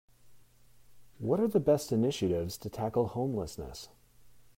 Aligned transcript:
What 1.19 1.39
are 1.39 1.47
the 1.47 1.59
best 1.59 1.91
initiatives 1.91 2.57
to 2.57 2.71
tackle 2.71 3.09
homelessness? 3.09 3.89